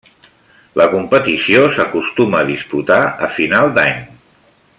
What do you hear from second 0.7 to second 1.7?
La competició